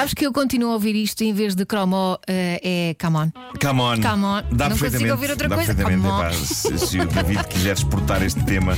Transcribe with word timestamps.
Sabes 0.00 0.14
que 0.14 0.26
eu 0.26 0.32
continuo 0.32 0.70
a 0.70 0.72
ouvir 0.72 0.96
isto 0.96 1.22
em 1.22 1.34
vez 1.34 1.54
de 1.54 1.66
Cromo 1.66 2.18
eh, 2.26 2.58
é 2.64 2.96
Come 2.98 3.18
on. 3.18 3.30
Come 3.60 3.80
on. 3.82 4.00
Come 4.00 4.24
on. 4.24 4.42
Dá 4.50 4.70
Não 4.70 4.78
consigo 4.78 4.78
perfeitamente. 4.78 5.10
ouvir 5.10 5.30
outra 5.30 5.46
dá 5.46 5.56
coisa. 5.56 5.74
perfeitamente. 5.74 6.08
Come 6.08 6.22
on. 6.22 6.26
Epá, 6.26 6.32
se, 6.32 6.78
se 6.78 7.00
o 7.00 7.06
David 7.06 7.42
quiser 7.44 7.72
exportar 7.74 8.22
este 8.22 8.42
tema. 8.44 8.72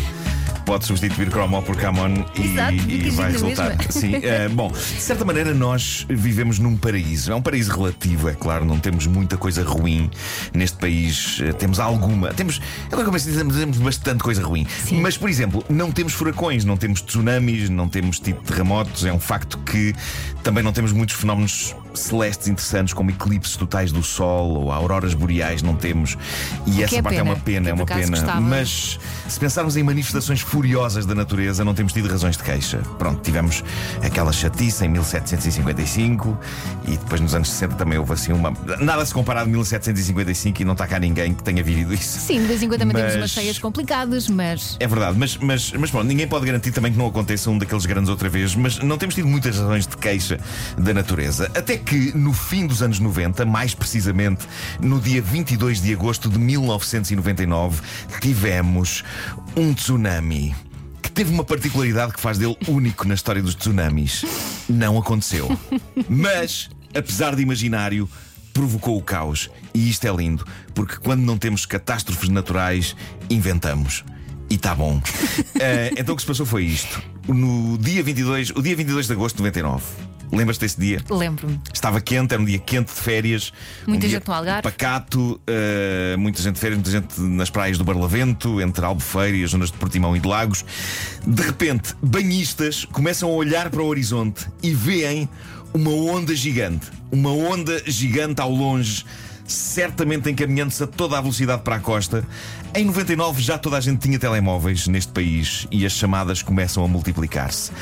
Pode 0.72 0.86
substituir 0.86 1.28
Cromo 1.28 1.60
por 1.60 1.76
Camon 1.76 2.24
e, 2.34 2.46
Exato, 2.46 2.74
e 2.88 3.10
vai 3.10 3.30
resultar. 3.30 3.76
Sim, 3.90 4.14
eh, 4.22 4.48
bom, 4.48 4.72
de 4.72 4.78
certa 4.78 5.22
maneira 5.22 5.52
nós 5.52 6.06
vivemos 6.08 6.58
num 6.58 6.78
paraíso. 6.78 7.30
É 7.30 7.34
um 7.34 7.42
paraíso 7.42 7.76
relativo, 7.76 8.26
é 8.26 8.32
claro, 8.32 8.64
não 8.64 8.78
temos 8.78 9.06
muita 9.06 9.36
coisa 9.36 9.62
ruim 9.62 10.10
neste 10.54 10.78
país. 10.78 11.40
Eh, 11.42 11.52
Temos 11.52 11.78
alguma. 11.78 12.32
Temos. 12.32 12.58
Agora 12.86 13.04
como 13.04 13.18
é 13.18 13.20
que 13.20 13.26
se 13.26 13.32
diz? 13.32 13.54
temos 13.54 13.76
bastante 13.76 14.22
coisa 14.22 14.42
ruim. 14.42 14.66
Sim. 14.86 15.02
Mas, 15.02 15.18
por 15.18 15.28
exemplo, 15.28 15.62
não 15.68 15.92
temos 15.92 16.14
furacões, 16.14 16.64
não 16.64 16.78
temos 16.78 17.02
tsunamis, 17.02 17.68
não 17.68 17.86
temos 17.86 18.18
tipo 18.18 18.42
terremotos. 18.42 19.04
É 19.04 19.12
um 19.12 19.20
facto 19.20 19.58
que 19.58 19.94
também 20.42 20.64
não 20.64 20.72
temos 20.72 20.90
muitos 20.90 21.16
fenómenos 21.16 21.74
celestes 21.94 22.48
interessantes, 22.48 22.92
como 22.94 23.10
eclipses 23.10 23.56
totais 23.56 23.92
do 23.92 24.02
Sol 24.02 24.50
ou 24.54 24.72
auroras 24.72 25.14
boreais, 25.14 25.62
não 25.62 25.74
temos. 25.74 26.16
E 26.66 26.82
essa 26.82 26.96
é 26.96 27.02
parte 27.02 27.16
é 27.16 27.18
pena, 27.20 27.30
uma 27.30 27.36
pena, 27.40 27.64
que 27.64 27.70
é 27.70 27.74
uma 27.74 27.86
pena. 27.86 28.06
gostava. 28.08 28.40
Mas 28.40 28.98
se 29.28 29.38
pensarmos 29.40 29.76
em 29.76 29.82
manifestações 29.82 30.40
furiosas 30.40 31.06
da 31.06 31.14
natureza, 31.14 31.64
não 31.64 31.74
temos 31.74 31.92
tido 31.92 32.08
razões 32.08 32.36
de 32.36 32.42
queixa. 32.42 32.78
Pronto, 32.98 33.20
tivemos 33.22 33.62
aquela 34.02 34.32
chatice 34.32 34.84
em 34.84 34.88
1755 34.88 36.38
e 36.86 36.90
depois 36.96 37.20
nos 37.20 37.34
anos 37.34 37.50
60 37.50 37.74
também 37.76 37.98
houve 37.98 38.12
assim 38.12 38.32
uma. 38.32 38.52
Nada 38.80 39.04
se 39.04 39.12
comparar 39.12 39.44
de 39.44 39.50
1755 39.50 40.62
e 40.62 40.64
não 40.64 40.72
está 40.72 40.86
cá 40.86 40.98
ninguém 40.98 41.34
que 41.34 41.42
tenha 41.42 41.62
vivido 41.62 41.92
isso. 41.94 42.18
Sim, 42.20 42.40
de 42.40 42.46
vez 42.46 42.62
em 42.62 42.68
quando 42.68 42.80
também 42.80 42.96
temos 42.96 43.12
Mas- 43.12 43.22
umas 43.22 43.30
cheias 43.30 43.58
complicadas, 43.58 44.28
mas. 44.28 44.76
É 44.80 44.86
verdade, 44.86 45.18
mas, 45.18 45.36
mas, 45.36 45.72
mas 45.72 45.90
pronto, 45.90 46.06
ninguém 46.06 46.26
pode 46.26 46.46
garantir 46.46 46.72
também 46.72 46.92
que 46.92 46.98
não 46.98 47.06
aconteça 47.06 47.50
um 47.50 47.58
daqueles 47.58 47.86
grandes 47.86 48.08
outra 48.10 48.28
vez, 48.28 48.54
mas 48.54 48.78
não 48.78 48.96
temos 48.98 49.14
tido 49.14 49.28
muitas 49.28 49.56
razões 49.58 49.86
de 49.86 49.96
queixa 49.96 50.38
da 50.76 50.94
natureza. 50.94 51.50
Até 51.54 51.76
que 51.84 52.16
no 52.16 52.32
fim 52.32 52.66
dos 52.66 52.82
anos 52.82 52.98
90, 52.98 53.44
mais 53.44 53.74
precisamente 53.74 54.46
no 54.80 55.00
dia 55.00 55.20
22 55.20 55.80
de 55.80 55.92
agosto 55.92 56.28
de 56.28 56.38
1999, 56.38 57.82
tivemos 58.20 59.04
um 59.56 59.72
tsunami. 59.74 60.54
Que 61.00 61.10
teve 61.10 61.32
uma 61.32 61.44
particularidade 61.44 62.12
que 62.12 62.20
faz 62.20 62.38
dele 62.38 62.56
único 62.68 63.06
na 63.06 63.14
história 63.14 63.42
dos 63.42 63.54
tsunamis. 63.54 64.24
Não 64.68 64.96
aconteceu. 64.98 65.48
Mas, 66.08 66.70
apesar 66.94 67.34
de 67.34 67.42
imaginário, 67.42 68.08
provocou 68.52 68.96
o 68.96 69.02
caos. 69.02 69.50
E 69.74 69.90
isto 69.90 70.06
é 70.06 70.14
lindo, 70.14 70.46
porque 70.74 70.96
quando 70.96 71.22
não 71.22 71.36
temos 71.36 71.66
catástrofes 71.66 72.28
naturais, 72.28 72.94
inventamos. 73.28 74.04
E 74.48 74.56
tá 74.56 74.74
bom. 74.74 75.00
Eh, 75.60 75.92
então 75.96 76.14
o 76.14 76.16
que 76.16 76.22
se 76.22 76.26
passou 76.26 76.44
foi 76.44 76.64
isto. 76.64 77.00
No 77.28 77.78
dia 77.78 78.02
22, 78.02 78.50
o 78.50 78.62
dia 78.62 78.74
22 78.74 79.06
de 79.06 79.12
agosto 79.12 79.36
de 79.36 79.42
99. 79.42 79.84
Lembras-te 80.32 80.62
desse 80.62 80.80
dia? 80.80 80.98
Lembro-me. 81.10 81.60
Estava 81.72 82.00
quente, 82.00 82.32
era 82.32 82.42
um 82.42 82.46
dia 82.46 82.58
quente 82.58 82.92
de 82.94 82.98
férias. 82.98 83.52
Muita 83.86 84.06
um 84.06 84.10
gente 84.10 84.26
no 84.26 84.32
Algarve. 84.32 84.62
Pacato, 84.62 85.40
eh, 85.46 86.16
muita 86.18 86.40
gente 86.40 86.54
de 86.54 86.60
férias, 86.60 86.78
muita 86.78 86.90
gente 86.90 87.20
nas 87.20 87.50
praias 87.50 87.76
do 87.76 87.84
Barlavento, 87.84 88.58
entre 88.60 88.82
Albufeira 88.82 89.36
e 89.36 89.44
as 89.44 89.50
zonas 89.50 89.70
de 89.70 89.76
Portimão 89.76 90.16
e 90.16 90.20
de 90.20 90.26
Lagos. 90.26 90.64
De 91.26 91.42
repente, 91.42 91.94
banhistas 92.02 92.86
começam 92.86 93.28
a 93.28 93.32
olhar 93.32 93.68
para 93.68 93.82
o 93.82 93.86
horizonte 93.86 94.46
e 94.62 94.72
veem 94.72 95.28
uma 95.74 95.90
onda 95.90 96.34
gigante. 96.34 96.86
Uma 97.10 97.30
onda 97.30 97.82
gigante 97.86 98.40
ao 98.40 98.50
longe, 98.50 99.04
certamente 99.72 100.30
encaminhando-se 100.30 100.82
a 100.82 100.86
toda 100.86 101.16
a 101.16 101.20
velocidade 101.20 101.62
para 101.62 101.76
a 101.76 101.80
costa. 101.80 102.26
Em 102.74 102.84
99 102.84 103.40
já 103.40 103.56
toda 103.56 103.78
a 103.78 103.80
gente 103.80 104.00
tinha 104.00 104.18
telemóveis 104.18 104.86
neste 104.86 105.12
país 105.12 105.66
e 105.70 105.86
as 105.86 105.92
chamadas 105.92 106.42
começam 106.42 106.84
a 106.84 106.88
multiplicar-se. 106.88 107.72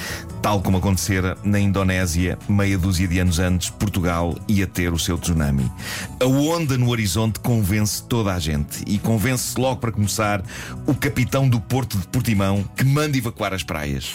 Tal 0.41 0.63
como 0.63 0.79
acontecera 0.79 1.37
na 1.43 1.59
Indonésia, 1.59 2.39
meia 2.49 2.79
dúzia 2.79 3.09
de 3.09 3.19
anos 3.19 3.39
antes, 3.39 3.71
Portugal 3.71 4.37
ia 4.49 4.67
ter 4.67 4.93
o 4.93 4.99
seu 4.99 5.19
tsunami. 5.19 5.71
A 6.21 6.27
onda 6.27 6.79
no 6.79 6.91
horizonte 6.91 7.41
convence 7.41 8.03
toda 8.05 8.33
a 8.35 8.39
gente 8.39 8.85
e 8.87 8.99
convence 8.99 9.61
logo 9.61 9.81
para 9.81 9.93
começar 9.93 10.43
o 10.87 10.95
capitão 10.95 11.49
do 11.49 11.61
Porto 11.61 11.99
de 11.99 12.07
Portimão 12.07 12.65
que 12.77 12.85
manda 12.85 13.19
evacuar 13.19 13.53
as 13.53 13.63
praias. 13.63 14.13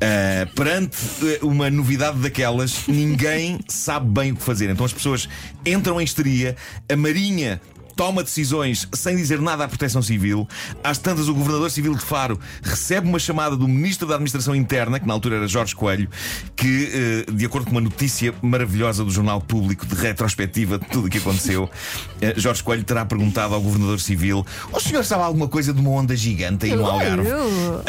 Ah, 0.00 0.46
perante 0.54 0.96
eh, 1.22 1.38
uma 1.42 1.70
novidade 1.70 2.18
daquelas, 2.18 2.86
ninguém 2.86 3.58
sabe 3.68 4.06
bem 4.08 4.32
o 4.32 4.36
que 4.36 4.42
fazer. 4.42 4.70
Então 4.70 4.84
as 4.84 4.92
pessoas 4.92 5.28
entram 5.64 6.00
em 6.00 6.04
histeria, 6.04 6.56
a 6.88 6.96
Marinha 7.06 7.60
toma 7.94 8.22
decisões 8.22 8.86
sem 8.92 9.16
dizer 9.16 9.40
nada 9.40 9.64
à 9.64 9.68
Proteção 9.68 10.02
Civil. 10.02 10.46
Às 10.84 10.98
tantas, 10.98 11.28
o 11.28 11.34
Governador 11.34 11.70
Civil 11.70 11.94
de 11.94 12.04
Faro 12.04 12.38
recebe 12.62 13.08
uma 13.08 13.18
chamada 13.18 13.56
do 13.56 13.66
Ministro 13.66 14.06
da 14.06 14.14
Administração 14.14 14.54
Interna, 14.54 15.00
que 15.00 15.06
na 15.06 15.14
altura 15.14 15.36
era 15.36 15.48
Jorge 15.48 15.74
Coelho, 15.74 16.08
que, 16.54 16.90
eh, 16.92 17.32
de 17.32 17.46
acordo 17.46 17.64
com 17.64 17.70
uma 17.70 17.80
notícia 17.80 18.34
maravilhosa 18.42 19.02
do 19.02 19.10
Jornal 19.10 19.40
Público 19.40 19.86
de 19.86 19.94
retrospectiva 19.94 20.78
de 20.78 20.86
tudo 20.88 21.06
o 21.06 21.10
que 21.10 21.18
aconteceu, 21.18 21.70
eh, 22.20 22.34
Jorge 22.36 22.62
Coelho 22.62 22.84
terá 22.84 23.06
perguntado 23.06 23.54
ao 23.54 23.62
Governador 23.62 23.98
Civil: 23.98 24.44
O 24.72 24.80
senhor 24.80 25.04
sabe 25.04 25.22
alguma 25.22 25.48
coisa 25.48 25.72
de 25.72 25.80
uma 25.80 25.90
onda 25.90 26.14
gigante 26.14 26.66
aí 26.66 26.76
no 26.76 26.84
Algarve? 26.84 27.28
Uh, 27.28 27.84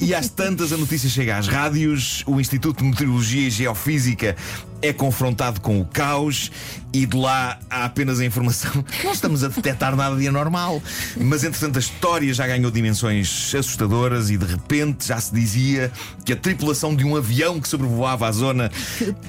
e 0.00 0.12
às 0.12 0.28
tantas 0.28 0.72
a 0.72 0.76
notícia 0.76 1.08
chega 1.08 1.36
às 1.36 1.46
rádios, 1.46 2.24
o 2.26 2.40
Instituto 2.40 2.78
de 2.78 2.90
Meteorologia 2.90 3.46
e 3.46 3.50
Geofísica 3.50 4.34
é 4.86 4.92
confrontado 4.92 5.60
com 5.60 5.80
o 5.80 5.84
caos 5.84 6.50
e 6.92 7.04
de 7.04 7.16
lá 7.16 7.58
há 7.68 7.84
apenas 7.84 8.20
a 8.20 8.24
informação. 8.24 8.72
Não 9.04 9.12
estamos 9.12 9.44
a 9.44 9.48
detectar 9.48 9.94
nada 9.94 10.16
de 10.16 10.26
anormal. 10.28 10.82
Mas 11.16 11.44
entretanto 11.44 11.76
a 11.76 11.80
história 11.80 12.32
já 12.32 12.46
ganhou 12.46 12.70
dimensões 12.70 13.54
assustadoras 13.54 14.30
e 14.30 14.36
de 14.36 14.46
repente 14.46 15.08
já 15.08 15.20
se 15.20 15.34
dizia 15.34 15.92
que 16.24 16.32
a 16.32 16.36
tripulação 16.36 16.94
de 16.94 17.04
um 17.04 17.16
avião 17.16 17.60
que 17.60 17.68
sobrevoava 17.68 18.26
a 18.26 18.32
zona 18.32 18.70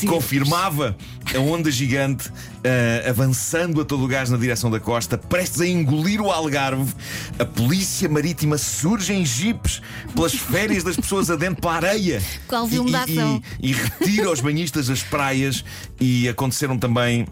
confirmava 0.08 0.96
a 1.36 1.40
onda 1.40 1.70
gigante 1.70 2.30
uh, 2.30 3.10
avançando 3.10 3.82
a 3.82 3.86
todo 3.86 4.04
o 4.04 4.08
gás 4.08 4.30
na 4.30 4.38
direção 4.38 4.72
da 4.72 4.80
costa, 4.80 5.18
prestes 5.18 5.60
a 5.62 5.68
engolir 5.68 6.22
o 6.22 6.32
Algarve. 6.32 6.94
A 7.38 7.46
polícia 7.46 8.08
marítima 8.08 8.58
surge 8.58 9.14
em 9.14 9.26
jipes 9.26 9.82
pelas 10.16 10.34
férias 10.34 10.84
das 10.84 10.96
pessoas 10.96 11.30
adentro 11.30 11.62
para 11.62 11.88
a 11.88 11.92
areia. 11.92 12.22
Qual 12.48 12.68
filme 12.68 12.92
E-. 12.92 13.68
E, 13.68 13.72
e 13.72 13.74
retira 13.74 14.32
os 14.32 14.40
banhistas 14.40 14.88
das 14.88 15.04
praias 15.04 15.47
e 16.00 16.28
aconteceram 16.28 16.78
também. 16.78 17.28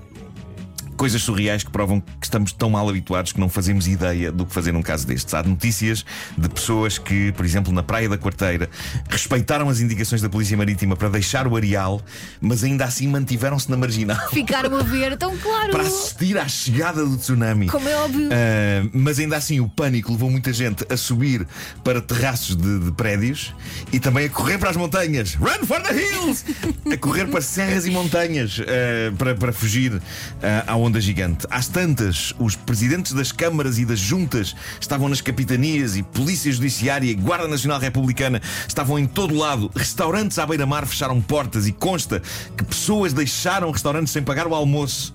Coisas 0.97 1.21
surreais 1.21 1.63
que 1.63 1.71
provam 1.71 1.99
que 1.99 2.25
estamos 2.25 2.51
tão 2.51 2.69
mal 2.69 2.87
habituados 2.87 3.31
que 3.31 3.39
não 3.39 3.49
fazemos 3.49 3.87
ideia 3.87 4.31
do 4.31 4.45
que 4.45 4.53
fazer 4.53 4.71
num 4.71 4.81
caso 4.81 5.05
destes. 5.05 5.33
Há 5.33 5.43
notícias 5.43 6.05
de 6.37 6.49
pessoas 6.49 6.97
que, 6.97 7.31
por 7.33 7.45
exemplo, 7.45 7.73
na 7.73 7.83
Praia 7.83 8.07
da 8.07 8.17
Quarteira, 8.17 8.69
respeitaram 9.09 9.69
as 9.69 9.79
indicações 9.79 10.21
da 10.21 10.29
Polícia 10.29 10.55
Marítima 10.57 10.95
para 10.95 11.09
deixar 11.09 11.47
o 11.47 11.55
areal, 11.55 12.01
mas 12.41 12.63
ainda 12.63 12.85
assim 12.85 13.07
mantiveram-se 13.07 13.69
na 13.69 13.77
marginal 13.77 14.15
Ficaram 14.31 14.77
a 14.77 14.83
ver, 14.83 15.17
tão 15.17 15.35
claro. 15.37 15.71
para 15.71 15.83
assistir 15.83 16.37
à 16.37 16.47
chegada 16.47 17.05
do 17.05 17.17
tsunami. 17.17 17.67
Como 17.67 17.87
é 17.87 17.95
óbvio. 17.97 18.29
Ah, 18.31 18.89
mas 18.93 19.19
ainda 19.19 19.37
assim, 19.37 19.59
o 19.59 19.69
pânico 19.69 20.11
levou 20.11 20.29
muita 20.29 20.51
gente 20.53 20.85
a 20.91 20.97
subir 20.97 21.47
para 21.83 22.01
terraços 22.01 22.55
de, 22.55 22.79
de 22.79 22.91
prédios 22.91 23.53
e 23.91 23.99
também 23.99 24.25
a 24.25 24.29
correr 24.29 24.57
para 24.57 24.69
as 24.69 24.77
montanhas. 24.77 25.35
Run 25.35 25.65
for 25.65 25.81
the 25.81 25.93
hills! 25.93 26.45
a 26.91 26.97
correr 26.97 27.27
para 27.27 27.41
serras 27.41 27.85
e 27.85 27.91
montanhas 27.91 28.59
ah, 28.61 29.15
para, 29.17 29.35
para 29.35 29.53
fugir 29.53 30.01
ah, 30.41 30.63
à 30.67 30.75
onda 30.85 31.01
gigante. 31.01 31.45
Às 31.49 31.67
tantas, 31.67 32.33
os 32.39 32.55
presidentes 32.55 33.11
das 33.11 33.31
câmaras 33.31 33.77
e 33.79 33.85
das 33.85 33.99
juntas 33.99 34.55
estavam 34.79 35.09
nas 35.09 35.21
capitanias 35.21 35.95
e 35.95 36.03
Polícia 36.03 36.51
Judiciária 36.51 37.09
e 37.09 37.13
Guarda 37.15 37.47
Nacional 37.47 37.79
Republicana 37.79 38.41
estavam 38.67 38.97
em 38.99 39.05
todo 39.05 39.35
lado. 39.35 39.71
Restaurantes 39.75 40.39
à 40.39 40.45
beira-mar 40.45 40.85
fecharam 40.85 41.19
portas 41.21 41.67
e 41.67 41.71
consta 41.71 42.21
que 42.57 42.63
pessoas 42.63 43.13
deixaram 43.13 43.71
restaurantes 43.71 44.13
sem 44.13 44.23
pagar 44.23 44.47
o 44.47 44.55
almoço 44.55 45.13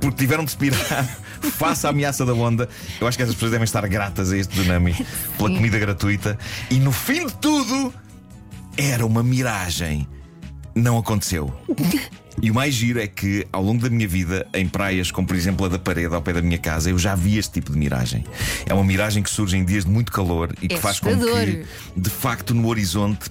porque 0.00 0.16
tiveram 0.16 0.44
de 0.44 0.50
se 0.50 0.56
pirar 0.56 1.06
face 1.56 1.86
à 1.86 1.90
ameaça 1.90 2.24
da 2.24 2.34
onda. 2.34 2.68
Eu 3.00 3.06
acho 3.06 3.16
que 3.16 3.22
essas 3.22 3.34
pessoas 3.34 3.52
devem 3.52 3.64
estar 3.64 3.86
gratas 3.88 4.32
a 4.32 4.36
este 4.36 4.54
tsunami 4.54 4.94
pela 5.38 5.50
comida 5.50 5.78
gratuita. 5.78 6.38
E 6.70 6.78
no 6.78 6.92
fim 6.92 7.26
de 7.26 7.34
tudo, 7.34 7.94
era 8.76 9.06
uma 9.06 9.22
miragem. 9.22 10.06
Não 10.76 10.98
aconteceu. 10.98 11.52
E 12.42 12.50
o 12.50 12.54
mais 12.54 12.74
giro 12.74 13.00
é 13.00 13.06
que, 13.06 13.46
ao 13.50 13.62
longo 13.62 13.82
da 13.82 13.88
minha 13.88 14.06
vida, 14.06 14.46
em 14.52 14.68
praias 14.68 15.10
como, 15.10 15.26
por 15.26 15.34
exemplo, 15.34 15.64
a 15.64 15.68
da 15.70 15.78
parede 15.78 16.14
ao 16.14 16.20
pé 16.20 16.34
da 16.34 16.42
minha 16.42 16.58
casa, 16.58 16.90
eu 16.90 16.98
já 16.98 17.14
vi 17.14 17.38
este 17.38 17.54
tipo 17.54 17.72
de 17.72 17.78
miragem. 17.78 18.26
É 18.66 18.74
uma 18.74 18.84
miragem 18.84 19.22
que 19.22 19.30
surge 19.30 19.56
em 19.56 19.64
dias 19.64 19.86
de 19.86 19.90
muito 19.90 20.12
calor 20.12 20.52
e 20.60 20.68
que 20.68 20.74
É 20.74 20.78
faz 20.78 21.00
com 21.00 21.18
que, 21.18 21.64
de 21.96 22.10
facto, 22.10 22.54
no 22.54 22.68
horizonte, 22.68 23.30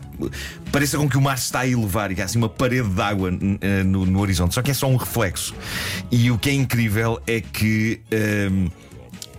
pareça 0.71 0.97
com 0.97 1.07
que 1.07 1.17
o 1.17 1.21
mar 1.21 1.37
se 1.37 1.45
está 1.45 1.59
a 1.59 1.67
elevar 1.67 2.11
e 2.11 2.15
que 2.15 2.21
há 2.23 2.25
assim 2.25 2.39
uma 2.39 2.49
parede 2.49 2.89
de 2.89 3.01
água 3.01 3.29
eh, 3.61 3.83
no, 3.83 4.07
no 4.07 4.19
horizonte. 4.19 4.55
Só 4.55 4.63
que 4.63 4.71
é 4.71 4.73
só 4.73 4.87
um 4.87 4.95
reflexo. 4.95 5.53
E 6.11 6.31
o 6.31 6.39
que 6.39 6.49
é 6.49 6.53
incrível 6.53 7.21
é 7.27 7.41
que. 7.41 8.01
ehm, 8.09 8.69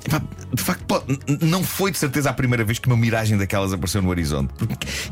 epá, 0.07 0.23
de 0.53 0.63
facto, 0.63 0.85
pode- 0.87 1.19
não 1.43 1.63
foi 1.63 1.91
de 1.91 1.99
certeza 1.99 2.31
a 2.31 2.33
primeira 2.33 2.65
vez 2.65 2.79
que 2.79 2.87
uma 2.87 2.97
miragem 2.97 3.37
daquelas 3.37 3.73
apareceu 3.73 4.01
no 4.01 4.09
horizonte. 4.09 4.53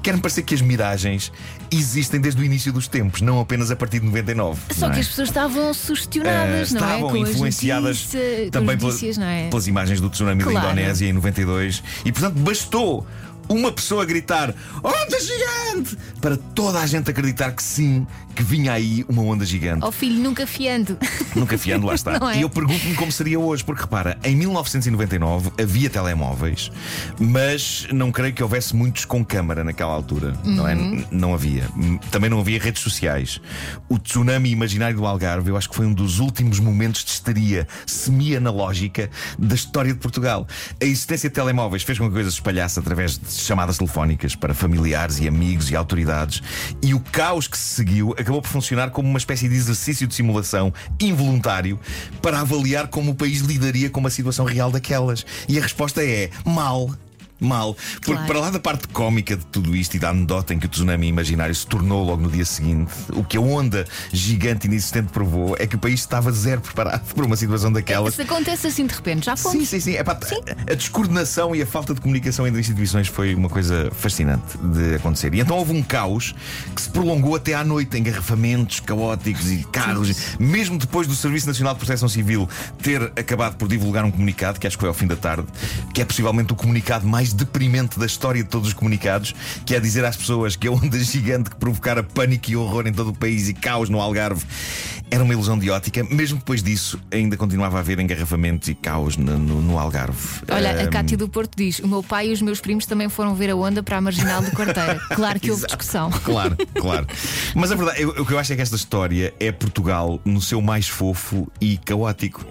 Quer-me 0.03 0.21
parecer 0.21 0.43
que 0.43 0.55
as 0.55 0.61
miragens 0.63 1.33
existem 1.71 2.21
desde 2.21 2.41
o 2.41 2.45
início 2.45 2.73
dos 2.73 2.87
tempos, 2.89 3.21
não 3.21 3.41
apenas 3.41 3.71
a 3.71 3.77
partir 3.77 4.01
de 4.01 4.07
99. 4.07 4.61
Só 4.73 4.87
não 4.87 4.93
que 4.93 4.99
é? 4.99 5.01
as 5.03 5.09
pessoas 5.09 5.29
estavam 5.29 5.75
sugestionadas, 5.75 6.73
não 6.73 6.81
é? 6.81 6.85
estavam 6.85 7.11
Com 7.11 7.23
as 7.23 7.31
influenciadas 7.31 8.09
também 8.51 8.75
as 8.75 8.81
pela- 8.81 8.93
notícias, 8.93 9.19
não 9.19 9.27
é? 9.27 9.49
pelas 9.49 9.67
imagens 9.67 10.01
do 10.01 10.09
tsunami 10.11 10.43
Claro. 10.43 10.61
da 10.61 10.67
Indonésia 10.73 11.09
em 11.09 11.13
92 11.13 11.83
e 12.05 12.13
portanto 12.13 12.35
bastou 12.39 13.07
uma 13.49 13.73
pessoa 13.73 14.03
a 14.03 14.07
gritar 14.07 14.55
onda 14.83 15.21
gigante 15.21 15.97
para 16.21 16.37
toda 16.37 16.81
a 16.81 16.87
gente 16.87 17.11
acreditar 17.11 17.53
que 17.53 17.63
sim, 17.63 18.07
que 18.35 18.43
vinha 18.43 18.73
aí 18.73 19.05
uma 19.09 19.23
onda 19.23 19.45
gigante. 19.45 19.85
Ó 19.85 19.93
filho, 19.93 20.21
nunca 20.21 20.47
fiando. 20.47 20.99
Nunca 21.35 21.59
fiando, 21.59 21.87
lá 21.87 21.95
está. 21.95 22.33
É? 22.33 22.39
E 22.39 22.43
eu 22.43 22.49
pergunto-me 22.49 22.95
como 22.95 23.11
seria 23.11 23.41
hoje, 23.41 23.65
porque 23.65 23.83
repara, 23.83 24.17
em 24.23 24.37
1999 24.37 25.51
havia 25.61 25.91
telemóveis, 25.91 26.71
mas 27.19 27.89
não 27.93 28.13
creio 28.13 28.33
que 28.33 28.43
houvesse 28.43 28.75
muitos 28.75 29.05
com 29.05 29.25
câmara 29.25 29.65
naquela 29.65 29.93
altura, 29.93 30.33
não 30.45 30.69
é? 30.69 30.75
Uhum. 30.75 31.05
Não 31.11 31.35
havia. 31.35 31.69
Também 32.11 32.31
não 32.31 32.39
havia 32.39 32.61
redes 32.61 32.83
sociais. 32.83 33.41
O 33.89 33.99
tsunami 33.99 34.51
imaginário 34.51 34.97
do 34.97 35.07
Algarve, 35.07 35.51
eu 35.51 35.57
acho 35.57 35.69
que 35.69 35.75
foi 35.75 35.87
um 35.87 35.93
dos 35.93 36.21
últimos 36.21 36.61
momentos 36.61 37.05
de 37.05 37.11
histeria 37.11 37.67
semi-analógica 37.85 39.11
da 39.39 39.55
história 39.55 39.93
de 39.93 39.99
Portugal. 39.99 40.47
A 40.81 40.85
existência 40.85 41.29
de 41.29 41.35
telemóveis 41.35 41.83
fez 41.83 41.99
com 41.99 42.05
que 42.05 42.11
a 42.11 42.15
coisa 42.15 42.31
se 42.31 42.37
espalhasse 42.37 42.79
através 42.79 43.19
de 43.19 43.27
chamadas 43.41 43.79
telefónicas 43.79 44.35
para 44.35 44.55
familiares 44.55 45.19
e 45.21 45.29
amigos 45.29 45.71
e 45.71 45.77
autoridades, 45.77 46.43
e 46.83 46.95
o 46.95 47.01
caos 47.01 47.47
que 47.47 47.57
se 47.57 47.75
seguiu 47.75 48.13
acabou 48.13 48.41
por 48.41 48.49
funcionar 48.49 48.91
como 48.91 49.09
uma 49.09 49.19
espécie 49.19 49.49
de 49.49 49.55
exercício 49.55 50.07
de 50.07 50.15
simulação 50.15 50.73
involuntário 51.01 51.79
para 52.21 52.41
avaliar 52.41 52.89
como 52.89 53.13
o 53.13 53.15
país 53.15 53.41
lidaria 53.41 53.91
com 53.91 54.01
uma 54.01 54.11
situação 54.11 54.45
real 54.45 54.71
daquelas. 54.71 55.25
E 55.49 55.59
a 55.59 55.63
resposta 55.63 56.05
é 56.05 56.31
mal. 56.45 56.91
Mal. 57.45 57.75
Porque 57.95 58.13
Claro. 58.13 58.27
para 58.27 58.41
lá 58.41 58.51
da 58.51 58.59
parte 58.61 58.89
cómica 58.89 59.37
de 59.37 59.45
tudo 59.47 59.75
isto 59.77 59.95
e 59.97 59.99
da 59.99 60.11
anedota 60.11 60.55
em 60.55 60.59
que 60.59 60.67
o 60.67 60.69
tsunami 60.69 61.07
imaginário 61.09 61.55
se 61.55 61.67
tornou 61.67 62.05
logo 62.05 62.23
no 62.23 62.31
dia 62.31 62.45
seguinte, 62.45 62.93
o 63.13 63.25
que 63.25 63.37
a 63.37 63.41
onda 63.41 63.85
gigante 64.13 64.67
inexistente 64.67 65.09
provou 65.13 65.57
é 65.59 65.67
que 65.67 65.77
o 65.77 65.79
país 65.79 66.01
estava 66.01 66.31
zero 66.33 66.61
preparado 66.61 67.03
para 67.15 67.25
uma 67.25 67.37
situação 67.37 67.73
daquelas. 67.73 68.15
Se 68.15 68.23
acontece 68.23 68.67
assim 68.67 68.87
de 68.87 68.95
repente, 68.95 69.27
já 69.27 69.37
fomos. 69.37 69.59
Sim, 69.69 69.81
sim, 69.81 69.93
sim. 69.93 69.97
Epá, 69.97 70.19
A 70.71 70.75
descoordenação 70.75 71.55
e 71.55 71.63
a 71.63 71.67
falta 71.67 71.95
de 71.95 72.01
comunicação 72.01 72.47
entre 72.47 72.61
instituições 72.61 73.09
foi 73.09 73.35
uma 73.35 73.49
coisa 73.49 73.91
fascinante 73.93 74.57
de 74.59 74.95
acontecer. 74.97 75.35
E 75.35 75.41
então 75.41 75.57
houve 75.57 75.73
um 75.73 75.83
caos 75.83 76.35
que 76.75 76.81
se 76.81 76.89
prolongou 76.89 77.35
até 77.37 77.55
à 77.55 77.65
noite, 77.65 77.97
engarrafamentos 77.99 78.81
caóticos 78.81 79.51
e 79.51 79.65
carros. 79.73 80.37
Mesmo 80.39 80.79
depois 80.79 81.07
do 81.07 81.15
Serviço 81.15 81.47
Nacional 81.47 81.75
de 81.75 81.81
Proteção 81.81 82.09
Civil 82.09 82.49
ter 82.83 83.03
acabado 83.17 83.57
por 83.57 83.69
divulgar 83.69 84.05
um 84.05 84.11
comunicado, 84.11 84.59
que 84.61 84.67
acho 84.67 84.77
que 84.77 84.81
foi 84.81 84.89
ao 84.89 84.95
fim 84.95 85.07
da 85.07 85.17
tarde, 85.17 85.47
que 85.93 86.01
é 86.01 86.05
possivelmente 86.05 86.53
o 86.53 86.57
comunicado 86.57 87.07
mais 87.07 87.33
deprimente 87.35 87.99
da 87.99 88.07
história 88.07 88.43
de 88.43 88.49
todos 88.49 88.69
os 88.69 88.75
comunicados, 88.75 89.35
que 89.67 89.75
é 89.75 89.81
dizer 89.81 90.05
às 90.05 90.17
pessoas 90.17 90.57
que 90.57 90.69
a 90.69 90.73
onda 90.73 90.99
gigante 90.99 91.51
que 91.51 91.57
provocara 91.57 92.03
pânico 92.03 92.51
e 92.51 92.57
horror 92.57 92.87
em 92.87 92.93
todo 92.93 93.11
o 93.11 93.15
país 93.15 93.49
e 93.49 93.55
caos 93.55 93.89
no 93.89 94.01
Algarve 94.01 94.45
era 95.11 95.23
uma 95.23 95.33
ilusão 95.33 95.59
de 95.59 95.71
ótica. 95.71 96.03
Mesmo 96.05 96.39
depois 96.39 96.63
disso, 96.63 96.99
ainda 97.11 97.37
continuava 97.37 97.77
a 97.77 97.81
haver 97.81 97.99
engarrafamentos 98.01 98.69
e 98.69 98.75
caos 98.75 99.17
no, 99.17 99.39
no- 99.39 99.63
no 99.63 99.79
Algarve. 99.79 100.43
Olha, 100.51 100.71
a 100.81 100.83
Ahm, 100.85 100.91
Cátia 100.91 101.17
do 101.17 101.29
Porto 101.29 101.57
diz: 101.57 101.79
o 101.81 101.87
meu 101.89 102.03
pai 102.03 102.29
e 102.29 102.33
os 102.33 102.41
meus 102.43 102.61
primos 102.61 102.87
também 102.87 103.09
foram 103.09 103.35
ver 103.35 103.51
a 103.51 103.57
onda 103.57 103.83
para 103.83 103.99
a 103.99 104.01
marginal 104.01 104.43
de 104.43 104.51
Quarteira. 104.51 105.01
Claro 105.15 105.39
que 105.39 105.51
houve 105.51 105.67
discussão. 105.67 106.11
Claro, 106.25 106.57
claro. 106.81 107.07
Mas 107.55 107.71
a 107.71 107.75
verdade, 107.77 108.03
eu- 108.03 108.11
o 108.11 108.27
que 108.27 108.33
eu 108.33 108.39
acho 108.39 108.53
é 108.53 108.57
que 108.57 108.63
esta 108.63 108.77
história 108.77 109.33
é 109.39 109.53
Portugal 109.53 110.21
no 110.25 110.41
seu 110.41 110.61
mais 110.61 110.89
fofo 110.89 111.47
e 111.61 111.77
caótico. 111.79 112.45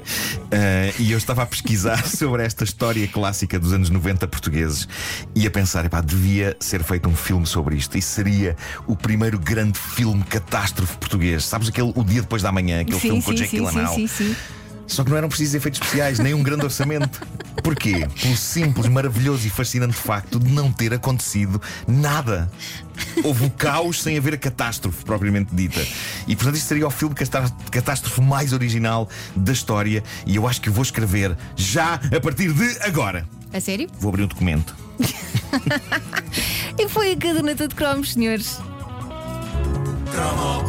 Ah, 0.52 0.94
e 1.00 1.12
eu 1.12 1.18
estava 1.18 1.44
a 1.44 1.46
pesquisar 1.46 2.06
sobre 2.08 2.44
esta 2.44 2.64
história 2.64 3.08
clássica 3.08 3.60
dos 3.60 3.74
anos 3.74 3.90
90 3.90 4.28
portugueses 4.64 4.88
e 5.36 5.46
a 5.46 5.52
pensar, 5.52 5.86
epá, 5.86 6.02
devia 6.02 6.56
ser 6.60 6.84
feito 6.84 7.10
um 7.10 7.16
filme 7.16 7.46
sobre 7.46 7.76
isto. 7.76 7.98
E 7.98 8.02
seria 8.02 8.56
o 8.88 8.96
primeiro 8.96 9.38
grande 9.40 9.78
filme 9.78 10.24
catástrofe 10.24 10.98
português. 10.98 11.46
Sabes 11.46 11.70
aquele 11.70 11.92
O 11.96 12.04
Dia 12.04 12.22
Depois 12.22 12.42
da 12.42 12.52
Manhã, 12.52 12.82
aquele 12.82 13.00
Sim, 13.00 13.08
filme 13.08 13.22
com 13.24 13.32
o 13.32 13.38
sim, 13.38 13.44
Jake 13.44 13.50
sim, 13.52 13.58
sim, 13.58 13.66
Gyllenhaal? 13.66 13.96
sim, 13.96 14.08
sim. 14.08 14.36
Só 14.86 15.04
que 15.04 15.10
não 15.10 15.18
eram 15.18 15.30
precisos 15.30 15.56
efeitos 15.56 15.80
especiais, 15.82 16.20
nem 16.20 16.34
um 16.34 16.44
grande 16.44 16.66
orçamento. 16.66 17.22
Porquê? 17.64 18.06
Pelo 18.22 18.36
simples, 18.36 18.88
maravilhoso 18.90 19.48
e 19.48 19.50
fascinante 19.50 19.94
facto 19.94 20.38
de 20.40 20.52
não 20.52 20.72
ter 20.72 20.94
acontecido 20.94 21.62
nada. 21.88 22.52
Houve 23.24 23.46
o 23.46 23.50
caos 23.50 24.02
sem 24.04 24.18
haver 24.18 24.34
a 24.34 24.38
catástrofe 24.38 25.06
propriamente 25.06 25.56
dita. 25.56 25.80
E 26.28 26.36
portanto, 26.36 26.56
isto 26.58 26.68
seria 26.68 26.86
o 26.86 26.92
filme 26.92 27.16
catá- 27.16 27.50
catástrofe 27.72 28.22
mais 28.22 28.52
original 28.52 29.08
da 29.36 29.54
história. 29.54 30.04
E 30.26 30.36
eu 30.36 30.46
acho 30.48 30.60
que 30.60 30.70
vou 30.70 30.84
escrever 30.84 31.36
já 31.56 31.94
a 31.96 32.20
partir 32.20 32.52
de 32.52 32.78
agora. 32.84 33.26
A 33.54 33.60
sério? 33.60 33.88
Vou 34.00 34.10
abrir 34.10 34.24
um 34.24 34.28
documento. 34.28 34.76
E 36.78 36.90
foi 36.90 37.12
a 37.12 37.16
caderneta 37.18 37.68
de 37.68 37.76
cromos, 37.76 38.14
senhores. 38.14 38.58
Cromo. 40.12 40.64